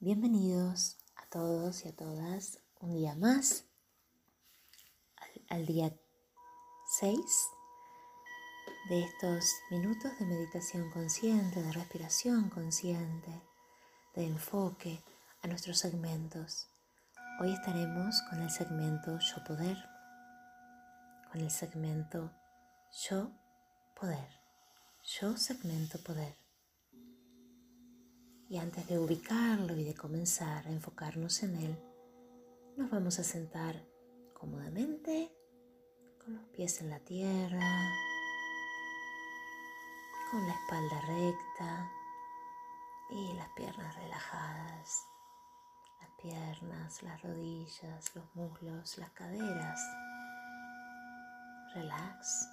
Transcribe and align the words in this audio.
Bienvenidos 0.00 0.96
a 1.16 1.26
todos 1.28 1.84
y 1.84 1.88
a 1.88 1.96
todas 1.96 2.60
un 2.78 2.94
día 2.94 3.16
más 3.16 3.64
al, 5.48 5.66
día 5.66 5.92
6 7.00 7.18
de 8.90 9.02
estos 9.02 9.44
minutos 9.72 10.16
de 10.20 10.26
meditación 10.26 10.88
consciente, 10.92 11.60
de 11.60 11.72
respiración 11.72 12.48
consciente, 12.48 13.42
de 14.14 14.24
enfoque 14.24 15.02
a 15.42 15.48
nuestros 15.48 15.78
segmentos. 15.78 16.68
Hoy 17.40 17.52
estaremos 17.52 18.22
con 18.30 18.40
el 18.40 18.50
segmento 18.50 19.18
Yo 19.18 19.42
Poder, 19.42 19.78
con 21.32 21.40
el 21.40 21.50
segmento 21.50 22.30
Yo 22.92 23.32
Poder, 24.00 24.28
Yo 25.02 25.36
Segmento 25.36 25.98
Poder. 26.04 26.47
Y 28.50 28.56
antes 28.56 28.86
de 28.88 28.98
ubicarlo 28.98 29.76
y 29.76 29.84
de 29.84 29.94
comenzar 29.94 30.66
a 30.66 30.70
enfocarnos 30.70 31.42
en 31.42 31.54
él, 31.56 31.78
nos 32.78 32.90
vamos 32.90 33.18
a 33.18 33.24
sentar 33.24 33.84
cómodamente 34.32 35.30
con 36.18 36.34
los 36.34 36.44
pies 36.44 36.80
en 36.80 36.88
la 36.88 36.98
tierra, 37.00 37.60
con 40.30 40.46
la 40.46 40.54
espalda 40.54 41.00
recta 41.02 41.90
y 43.10 43.34
las 43.34 43.48
piernas 43.50 43.94
relajadas. 43.96 45.04
Las 46.00 46.10
piernas, 46.22 47.02
las 47.02 47.20
rodillas, 47.20 48.14
los 48.14 48.34
muslos, 48.34 48.96
las 48.96 49.10
caderas. 49.10 49.80
Relax. 51.74 52.48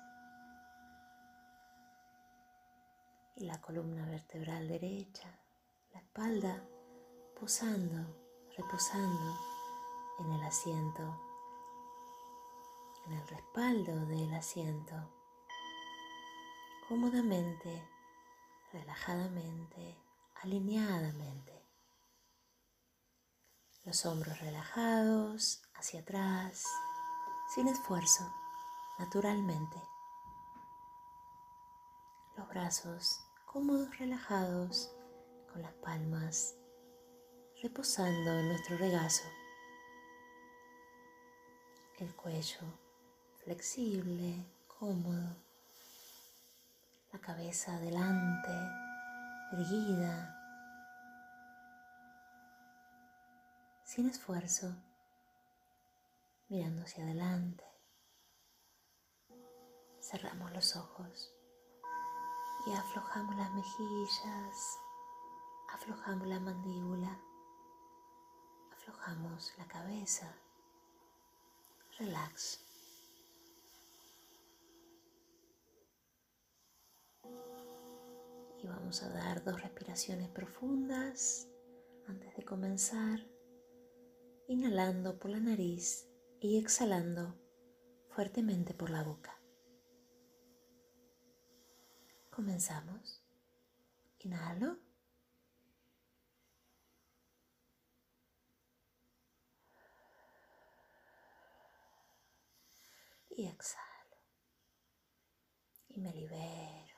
Y 3.38 3.46
la 3.46 3.62
columna 3.62 4.06
vertebral 4.08 4.68
derecha 4.68 5.30
la 5.96 6.02
espalda 6.02 6.62
posando, 7.40 8.18
reposando 8.58 9.40
en 10.20 10.30
el 10.30 10.44
asiento, 10.44 11.22
en 13.06 13.14
el 13.14 13.28
respaldo 13.30 14.06
del 14.06 14.34
asiento, 14.34 14.94
cómodamente, 16.90 17.90
relajadamente, 18.74 19.98
alineadamente. 20.42 21.66
Los 23.86 24.06
hombros 24.06 24.38
relajados 24.42 25.62
hacia 25.76 26.02
atrás, 26.02 26.66
sin 27.54 27.70
esfuerzo, 27.70 28.30
naturalmente. 29.00 29.82
Los 32.36 32.50
brazos 32.50 33.22
cómodos, 33.46 33.98
relajados 33.98 34.92
con 35.56 35.62
las 35.62 35.74
palmas 35.76 36.54
reposando 37.64 38.40
en 38.40 38.50
nuestro 38.50 38.78
regazo. 38.78 39.24
El 41.98 42.14
cuello 42.14 42.60
flexible, 43.42 44.46
cómodo. 44.68 45.38
La 47.14 47.20
cabeza 47.20 47.74
adelante, 47.74 48.52
erguida, 49.54 50.36
sin 53.86 54.10
esfuerzo, 54.10 54.76
mirando 56.50 56.82
hacia 56.82 57.06
adelante. 57.06 57.64
Cerramos 60.02 60.52
los 60.52 60.76
ojos 60.76 61.34
y 62.68 62.74
aflojamos 62.74 63.38
las 63.38 63.52
mejillas 63.54 64.85
aflojamos 65.74 66.28
la 66.28 66.40
mandíbula, 66.40 67.20
aflojamos 68.72 69.54
la 69.58 69.68
cabeza, 69.68 70.36
relax. 72.00 72.62
Y 78.62 78.68
vamos 78.68 79.04
a 79.04 79.10
dar 79.10 79.44
dos 79.44 79.62
respiraciones 79.62 80.30
profundas 80.30 81.48
antes 82.08 82.36
de 82.36 82.46
comenzar, 82.46 83.20
inhalando 84.48 85.20
por 85.20 85.32
la 85.32 85.40
nariz 85.40 86.08
y 86.40 86.58
exhalando 86.58 87.36
fuertemente 88.10 88.74
por 88.74 88.90
la 88.90 89.04
boca. 89.04 89.40
Comenzamos. 92.32 93.22
Inhalo. 94.20 94.85
Y 103.38 103.48
exhalo. 103.48 104.18
Y 105.90 106.00
me 106.00 106.14
libero, 106.14 106.98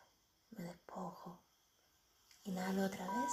me 0.51 0.63
despojo. 0.63 1.43
Inhalo 2.43 2.85
otra 2.85 3.05
vez. 3.05 3.31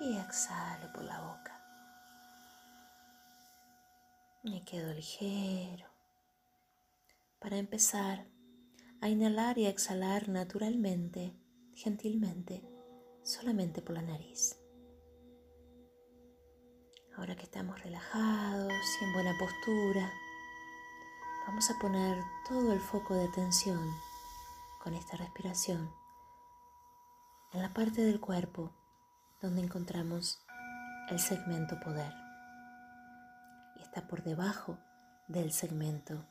Y 0.00 0.18
exhalo 0.18 0.92
por 0.92 1.04
la 1.04 1.20
boca. 1.20 1.60
Me 4.42 4.62
quedo 4.64 4.92
ligero. 4.92 5.88
Para 7.38 7.56
empezar, 7.56 8.26
a 9.04 9.08
inhalar 9.10 9.58
y 9.58 9.66
a 9.66 9.68
exhalar 9.68 10.30
naturalmente, 10.30 11.36
gentilmente, 11.74 12.66
solamente 13.22 13.82
por 13.82 13.96
la 13.96 14.00
nariz. 14.00 14.58
Ahora 17.14 17.36
que 17.36 17.42
estamos 17.42 17.78
relajados 17.82 18.72
y 18.72 19.04
en 19.04 19.12
buena 19.12 19.32
postura, 19.38 20.10
vamos 21.46 21.70
a 21.70 21.78
poner 21.82 22.16
todo 22.48 22.72
el 22.72 22.80
foco 22.80 23.12
de 23.12 23.26
atención 23.26 23.78
con 24.82 24.94
esta 24.94 25.18
respiración 25.18 25.92
en 27.52 27.60
la 27.60 27.74
parte 27.74 28.00
del 28.00 28.20
cuerpo 28.20 28.72
donde 29.42 29.60
encontramos 29.60 30.40
el 31.10 31.18
segmento 31.18 31.78
poder 31.78 32.14
y 33.76 33.82
está 33.82 34.08
por 34.08 34.22
debajo 34.22 34.78
del 35.28 35.52
segmento 35.52 36.24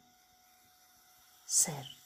ser. 1.46 2.03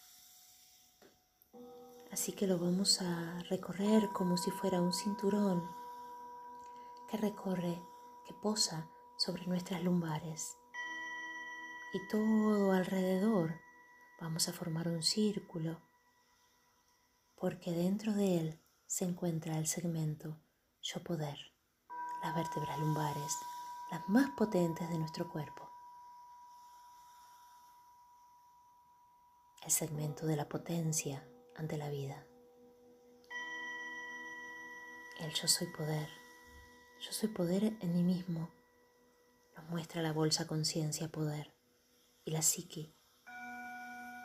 Así 2.18 2.32
que 2.32 2.48
lo 2.48 2.58
vamos 2.58 3.00
a 3.04 3.44
recorrer 3.48 4.10
como 4.12 4.38
si 4.38 4.50
fuera 4.50 4.82
un 4.82 4.92
cinturón 4.92 5.64
que 7.08 7.16
recorre, 7.16 7.80
que 8.26 8.34
posa 8.34 8.90
sobre 9.18 9.46
nuestras 9.46 9.84
lumbares. 9.84 10.58
Y 11.94 12.00
todo 12.10 12.72
alrededor 12.72 13.54
vamos 14.20 14.50
a 14.50 14.54
formar 14.54 14.88
un 14.88 15.04
círculo, 15.04 15.80
porque 17.36 17.72
dentro 17.72 18.12
de 18.14 18.40
él 18.40 18.64
se 18.88 19.06
encuentra 19.06 19.60
el 19.60 19.68
segmento 19.68 20.40
yo 20.82 21.04
poder, 21.04 21.38
las 22.24 22.36
vértebras 22.36 22.80
lumbares, 22.80 23.32
las 23.92 24.02
más 24.10 24.32
potentes 24.32 24.90
de 24.90 24.98
nuestro 24.98 25.32
cuerpo. 25.32 25.70
El 29.64 29.70
segmento 29.70 30.26
de 30.26 30.36
la 30.36 30.50
potencia 30.50 31.24
ante 31.58 31.78
la 31.78 31.90
vida. 31.90 32.26
El 35.20 35.34
yo 35.34 35.48
soy 35.48 35.68
poder, 35.68 36.08
yo 37.02 37.12
soy 37.12 37.30
poder 37.30 37.64
en 37.82 37.94
mí 37.94 38.04
mismo, 38.04 38.50
nos 39.56 39.70
muestra 39.70 40.02
la 40.02 40.14
bolsa 40.14 40.48
conciencia 40.48 41.08
poder 41.08 41.52
y 42.24 42.32
la 42.32 42.42
psique. 42.42 42.94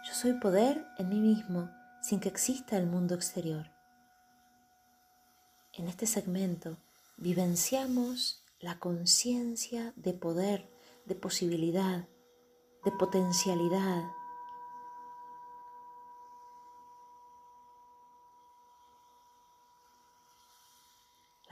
Yo 0.06 0.14
soy 0.14 0.34
poder 0.34 0.86
en 0.98 1.08
mí 1.08 1.20
mismo 1.20 1.70
sin 2.02 2.20
que 2.20 2.28
exista 2.28 2.76
el 2.76 2.86
mundo 2.86 3.14
exterior. 3.14 3.70
En 5.72 5.88
este 5.88 6.06
segmento 6.06 6.76
vivenciamos 7.16 8.44
la 8.60 8.78
conciencia 8.78 9.92
de 9.96 10.12
poder, 10.12 10.70
de 11.06 11.14
posibilidad, 11.14 12.06
de 12.84 12.92
potencialidad, 12.92 14.02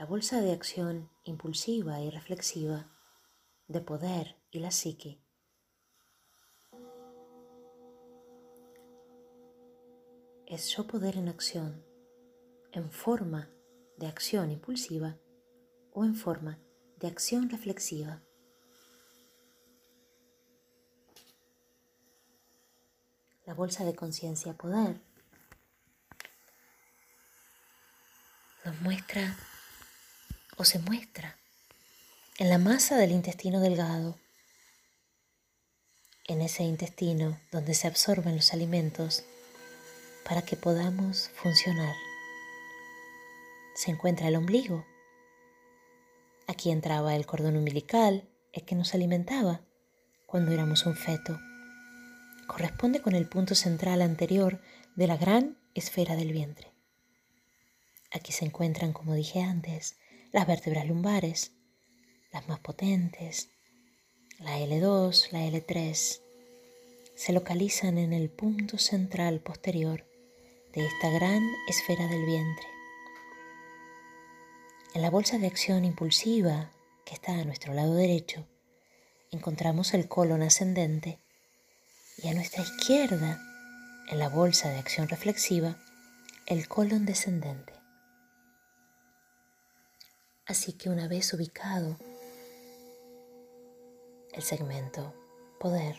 la 0.01 0.07
bolsa 0.07 0.41
de 0.41 0.51
acción 0.51 1.11
impulsiva 1.25 2.01
y 2.01 2.09
reflexiva, 2.09 2.89
de 3.67 3.81
poder 3.81 4.35
y 4.49 4.57
la 4.57 4.71
psique. 4.71 5.21
Es 10.47 10.69
yo 10.75 10.87
poder 10.87 11.17
en 11.17 11.27
acción, 11.29 11.85
en 12.71 12.89
forma 12.89 13.51
de 13.97 14.07
acción 14.07 14.49
impulsiva 14.49 15.19
o 15.91 16.03
en 16.03 16.15
forma 16.15 16.57
de 16.97 17.07
acción 17.07 17.47
reflexiva. 17.47 18.23
la 23.45 23.53
bolsa 23.53 23.83
de 23.83 23.93
conciencia 23.93 24.53
poder, 24.53 24.99
nos 28.63 28.81
muestra 28.81 29.35
se 30.65 30.79
muestra 30.79 31.37
en 32.37 32.49
la 32.49 32.57
masa 32.57 32.97
del 32.97 33.11
intestino 33.11 33.59
delgado, 33.59 34.17
en 36.25 36.41
ese 36.41 36.63
intestino 36.63 37.39
donde 37.51 37.73
se 37.73 37.87
absorben 37.87 38.35
los 38.35 38.53
alimentos 38.53 39.23
para 40.27 40.41
que 40.41 40.55
podamos 40.55 41.29
funcionar. 41.35 41.93
Se 43.75 43.91
encuentra 43.91 44.27
el 44.27 44.35
ombligo. 44.35 44.85
Aquí 46.47 46.71
entraba 46.71 47.15
el 47.15 47.25
cordón 47.25 47.57
umbilical, 47.57 48.27
el 48.53 48.65
que 48.65 48.75
nos 48.75 48.93
alimentaba 48.93 49.61
cuando 50.25 50.51
éramos 50.51 50.85
un 50.85 50.95
feto. 50.95 51.39
Corresponde 52.47 53.01
con 53.01 53.15
el 53.15 53.27
punto 53.27 53.55
central 53.55 54.01
anterior 54.01 54.61
de 54.95 55.07
la 55.07 55.17
gran 55.17 55.57
esfera 55.73 56.15
del 56.15 56.31
vientre. 56.33 56.71
Aquí 58.11 58.31
se 58.31 58.45
encuentran, 58.45 58.91
como 58.93 59.13
dije 59.13 59.41
antes, 59.41 59.95
las 60.31 60.47
vértebras 60.47 60.87
lumbares, 60.87 61.51
las 62.31 62.47
más 62.47 62.59
potentes, 62.59 63.49
la 64.39 64.57
L2, 64.59 65.31
la 65.31 65.39
L3, 65.45 66.21
se 67.15 67.33
localizan 67.33 67.97
en 67.97 68.13
el 68.13 68.29
punto 68.29 68.77
central 68.77 69.41
posterior 69.41 70.05
de 70.73 70.85
esta 70.85 71.09
gran 71.09 71.43
esfera 71.67 72.07
del 72.07 72.25
vientre. 72.25 72.67
En 74.93 75.01
la 75.01 75.09
bolsa 75.09 75.37
de 75.37 75.47
acción 75.47 75.83
impulsiva 75.83 76.71
que 77.05 77.13
está 77.13 77.33
a 77.33 77.43
nuestro 77.43 77.73
lado 77.73 77.93
derecho, 77.95 78.47
encontramos 79.31 79.93
el 79.93 80.07
colon 80.07 80.41
ascendente 80.41 81.19
y 82.23 82.29
a 82.29 82.33
nuestra 82.33 82.63
izquierda, 82.63 83.39
en 84.09 84.19
la 84.19 84.29
bolsa 84.29 84.69
de 84.69 84.79
acción 84.79 85.07
reflexiva, 85.09 85.77
el 86.45 86.67
colon 86.67 87.05
descendente. 87.05 87.80
Así 90.51 90.73
que 90.73 90.89
una 90.89 91.07
vez 91.07 91.33
ubicado 91.33 91.95
el 94.33 94.43
segmento 94.43 95.13
poder, 95.61 95.95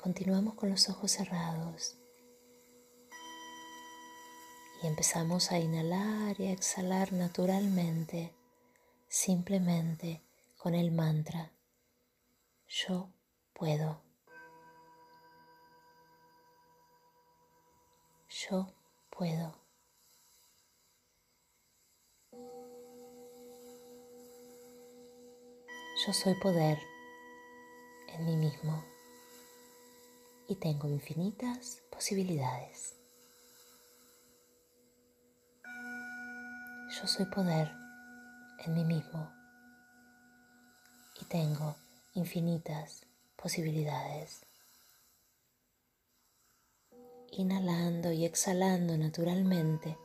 continuamos 0.00 0.54
con 0.54 0.68
los 0.68 0.88
ojos 0.88 1.12
cerrados 1.12 1.96
y 4.82 4.88
empezamos 4.88 5.52
a 5.52 5.60
inhalar 5.60 6.40
y 6.40 6.48
a 6.48 6.50
exhalar 6.50 7.12
naturalmente, 7.12 8.34
simplemente 9.06 10.20
con 10.56 10.74
el 10.74 10.90
mantra, 10.90 11.52
yo 12.66 13.08
puedo. 13.52 14.02
Yo 18.28 18.66
puedo. 19.10 19.61
Yo 26.04 26.12
soy 26.12 26.34
poder 26.34 26.80
en 28.08 28.24
mí 28.24 28.34
mismo 28.34 28.82
y 30.48 30.56
tengo 30.56 30.88
infinitas 30.88 31.80
posibilidades. 31.90 32.96
Yo 35.62 37.06
soy 37.06 37.26
poder 37.26 37.70
en 38.64 38.74
mí 38.74 38.84
mismo 38.84 39.30
y 41.20 41.24
tengo 41.26 41.76
infinitas 42.14 43.06
posibilidades. 43.36 44.44
Inhalando 47.30 48.10
y 48.10 48.24
exhalando 48.24 48.98
naturalmente, 48.98 49.96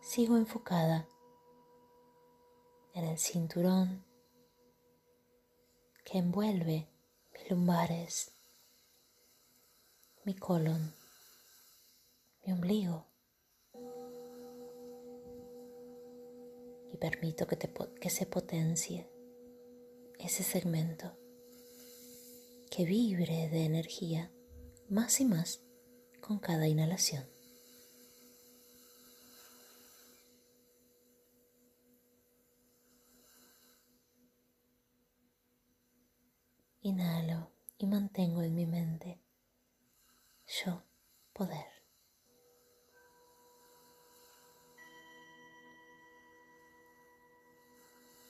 sigo 0.00 0.36
enfocada 0.36 1.06
en 2.94 3.04
el 3.04 3.18
cinturón 3.18 4.09
que 6.10 6.18
envuelve 6.18 6.88
mis 7.32 7.50
lumbares, 7.50 8.32
mi 10.24 10.34
colon, 10.34 10.92
mi 12.44 12.52
ombligo. 12.52 13.06
Y 16.92 16.96
permito 16.96 17.46
que, 17.46 17.56
que 17.56 18.10
se 18.10 18.26
potencie 18.26 19.08
ese 20.18 20.42
segmento 20.42 21.16
que 22.72 22.84
vibre 22.84 23.48
de 23.48 23.64
energía 23.64 24.32
más 24.88 25.20
y 25.20 25.24
más 25.24 25.60
con 26.20 26.40
cada 26.40 26.66
inhalación. 26.66 27.24
Inhalo 36.82 37.52
y 37.76 37.79
mantengo 37.90 38.42
en 38.42 38.54
mi 38.54 38.66
mente 38.66 39.20
yo 40.64 40.82
poder. 41.32 41.66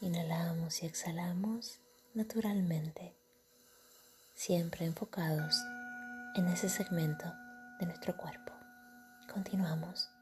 Inhalamos 0.01 0.83
y 0.83 0.87
exhalamos 0.87 1.81
naturalmente 2.15 3.15
siempre 4.35 4.87
enfocados 4.87 5.55
en 6.37 6.47
ese 6.49 6.71
segmento 6.71 7.31
de 7.79 7.87
nuestro 7.87 8.17
cuerpo. 8.17 8.55
Continuamos. 9.31 10.20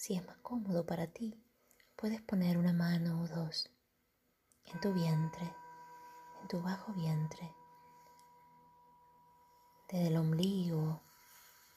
Si 0.00 0.14
es 0.14 0.24
más 0.26 0.38
cómodo 0.38 0.86
para 0.86 1.08
ti, 1.08 1.38
puedes 1.94 2.22
poner 2.22 2.56
una 2.56 2.72
mano 2.72 3.20
o 3.20 3.28
dos 3.28 3.68
en 4.72 4.80
tu 4.80 4.94
vientre, 4.94 5.54
en 6.40 6.48
tu 6.48 6.62
bajo 6.62 6.94
vientre, 6.94 7.52
desde 9.90 10.06
el 10.06 10.16
ombligo 10.16 11.02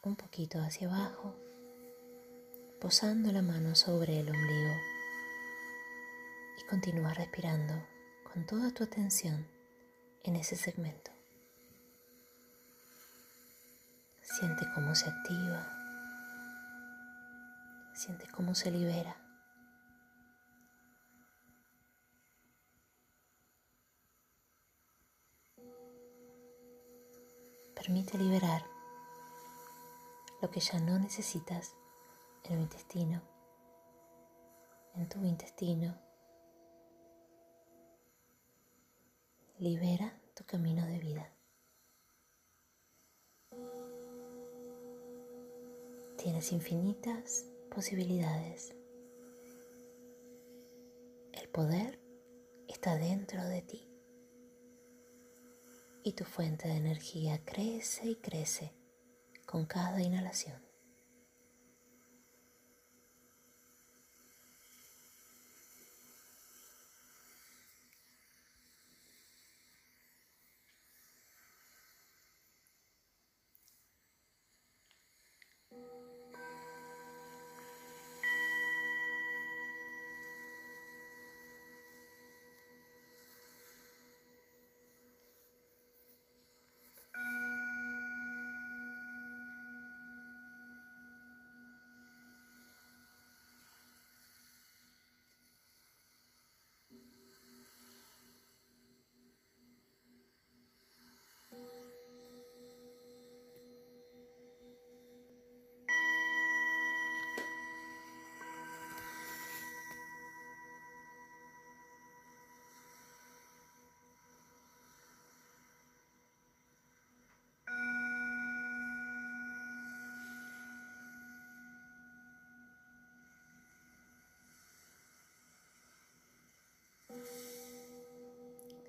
un 0.04 0.16
poquito 0.16 0.62
hacia 0.62 0.88
abajo, 0.88 1.36
posando 2.80 3.30
la 3.34 3.42
mano 3.42 3.76
sobre 3.76 4.22
el 4.22 4.30
ombligo 4.30 4.74
y 6.60 6.68
continúa 6.70 7.14
respirando 7.14 7.74
con 8.32 8.46
toda 8.46 8.74
tu 8.74 8.86
atención 8.86 9.46
en 10.24 10.38
ese 10.38 10.56
segmento. 10.56 11.12
Siente 14.22 14.66
cómo 14.74 14.96
se 14.96 15.10
activa 15.10 15.73
Siente 18.04 18.28
cómo 18.28 18.54
se 18.54 18.70
libera. 18.70 19.16
Permite 27.74 28.18
liberar 28.18 28.66
lo 30.42 30.52
que 30.52 30.60
ya 30.60 30.82
no 30.82 31.00
necesitas 31.00 31.78
en 32.44 32.56
el 32.56 32.62
intestino, 32.64 33.22
en 34.96 35.08
tu 35.08 35.24
intestino. 35.24 35.98
Libera 39.60 40.20
tu 40.34 40.44
camino 40.44 40.86
de 40.86 41.00
vida. 41.00 41.32
Tienes 46.18 46.52
infinitas 46.52 47.46
posibilidades. 47.74 48.76
El 51.32 51.50
poder 51.50 52.00
está 52.68 52.96
dentro 52.98 53.44
de 53.44 53.62
ti. 53.64 53.90
Y 56.04 56.14
tu 56.14 56.24
fuente 56.24 56.68
de 56.68 56.76
energía 56.76 57.44
crece 57.44 58.10
y 58.10 58.16
crece 58.16 58.74
con 59.46 59.66
cada 59.66 60.02
inhalación. 60.02 60.63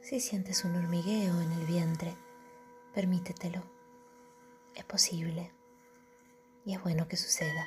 Si 0.04 0.20
sientes 0.20 0.66
un 0.66 0.76
hormigueo 0.76 1.40
en 1.40 1.50
el 1.52 1.64
vientre, 1.64 2.14
permítetelo. 2.92 3.62
Es 4.74 4.84
posible 4.84 5.50
y 6.66 6.74
es 6.74 6.82
bueno 6.82 7.08
que 7.08 7.16
suceda. 7.16 7.66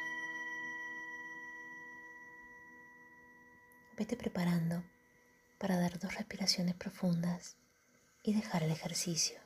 Vete 3.98 4.16
preparando 4.16 4.84
para 5.58 5.80
dar 5.80 5.98
dos 5.98 6.14
respiraciones 6.14 6.76
profundas 6.76 7.56
y 8.22 8.36
dejar 8.36 8.62
el 8.62 8.70
ejercicio 8.70 9.40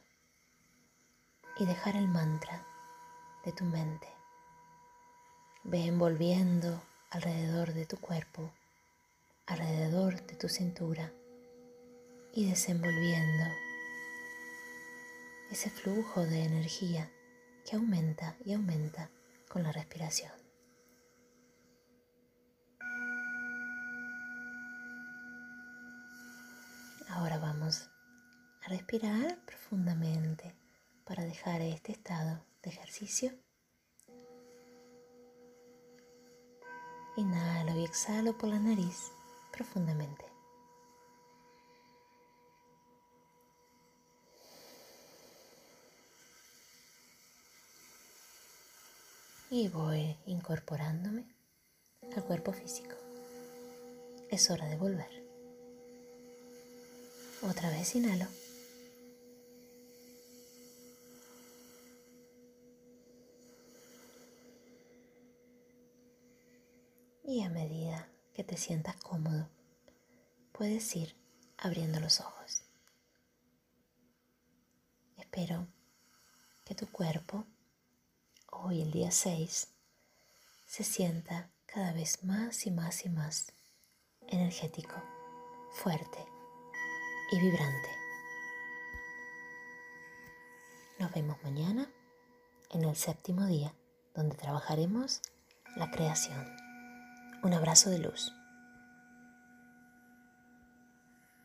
y 1.60 1.65
dejar 1.65 1.95
el 1.95 2.10
mantra 2.10 2.67
de 3.45 3.53
tu 3.53 3.63
mente. 3.63 4.10
Ve 5.63 5.86
envolviendo 5.86 6.83
alrededor 7.10 7.74
de 7.74 7.86
tu 7.86 7.95
cuerpo, 8.01 8.51
alrededor 9.45 10.21
de 10.24 10.36
tu 10.36 10.50
cintura 10.50 11.13
y 12.33 12.50
desenvolviendo 12.50 13.43
ese 15.50 15.69
flujo 15.69 16.25
de 16.25 16.45
energía 16.45 17.11
que 17.65 17.75
aumenta 17.75 18.38
y 18.45 18.53
aumenta 18.53 19.09
con 19.50 19.63
la 19.63 19.71
respiración. 19.71 20.31
Ahora 27.09 27.38
vamos 27.38 27.89
a 28.63 28.69
respirar 28.69 29.38
profundamente 29.45 30.55
para 31.03 31.25
dejar 31.25 31.61
este 31.61 31.91
estado 31.91 32.45
de 32.63 32.69
ejercicio. 32.69 33.33
Inhalo 37.17 37.77
y 37.77 37.83
exhalo 37.83 38.38
por 38.38 38.50
la 38.50 38.59
nariz 38.59 39.11
profundamente. 39.51 40.30
Y 49.53 49.67
voy 49.67 50.15
incorporándome 50.27 51.25
al 52.15 52.24
cuerpo 52.24 52.53
físico. 52.53 52.96
Es 54.29 54.50
hora 54.50 54.65
de 54.65 54.77
volver. 54.77 55.12
Otra 57.41 57.70
vez 57.70 57.93
inhalo. 57.93 58.27
Y 67.25 67.43
a 67.43 67.50
medida 67.50 68.08
que 68.34 68.46
te 68.46 68.55
sientas 68.55 68.96
cómodo, 68.96 69.50
puedes 70.53 70.96
ir 70.96 71.13
abriendo 71.58 72.00
los 72.00 72.22
ojos. 72.22 72.62
Espero 75.17 75.67
que 76.63 76.74
tu 76.74 76.89
cuerpo 76.89 77.46
hoy 78.51 78.81
el 78.81 78.91
día 78.91 79.12
6 79.12 79.67
se 80.65 80.84
sienta 80.84 81.50
cada 81.65 81.93
vez 81.93 82.24
más 82.24 82.65
y 82.67 82.72
más 82.72 83.05
y 83.05 83.10
más 83.10 83.53
energético, 84.27 84.96
fuerte 85.72 86.25
y 87.31 87.39
vibrante. 87.39 87.89
Nos 91.00 91.12
vemos 91.12 91.41
mañana 91.43 91.89
en 92.70 92.84
el 92.84 92.96
séptimo 92.96 93.46
día 93.46 93.74
donde 94.13 94.36
trabajaremos 94.36 95.22
la 95.75 95.89
creación. 95.89 96.46
Un 97.43 97.53
abrazo 97.53 97.89
de 97.89 98.00
luz. 98.00 98.31